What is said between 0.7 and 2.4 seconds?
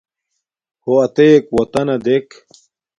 ہݸ اتݵَک وطَنݳ دݵک.